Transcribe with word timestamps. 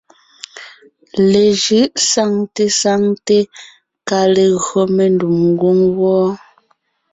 Lejʉ̌ʼ 1.31 1.93
saŋte 2.09 2.63
saŋte 2.81 3.37
kà 4.07 4.19
légÿo 4.33 4.81
mendùm 4.95 5.35
ngwóŋ 5.51 5.77
wɔ́ɔ. 5.99 6.27